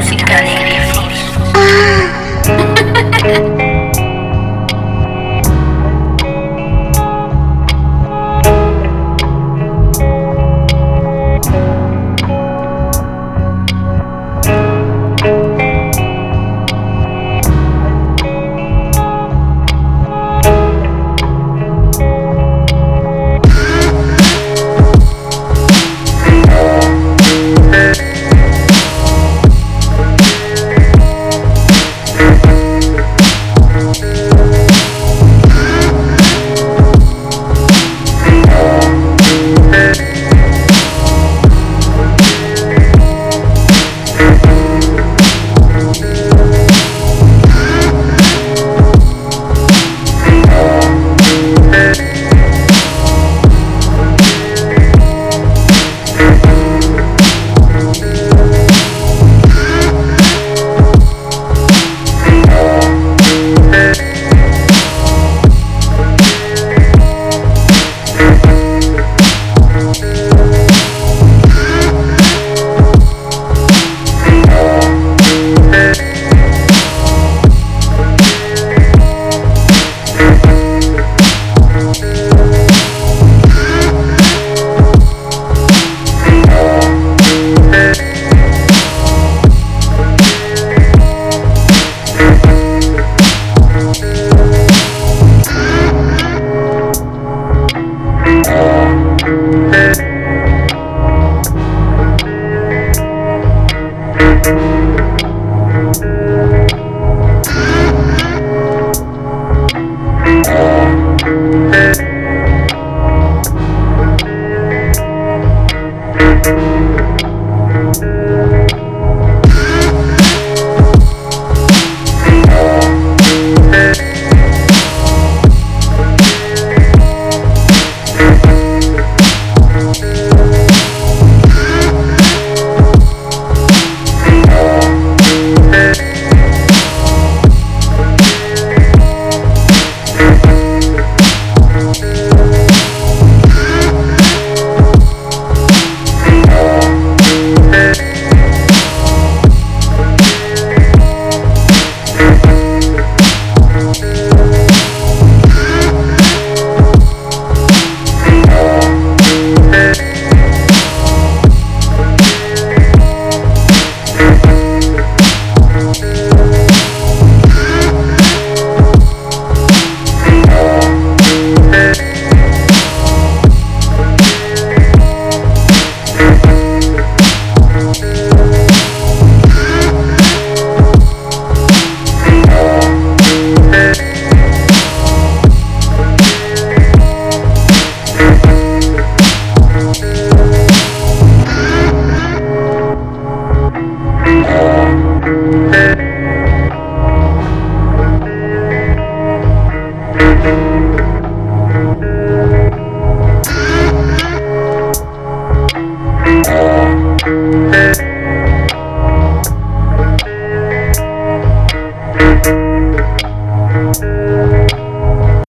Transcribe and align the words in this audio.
Música 0.00 0.59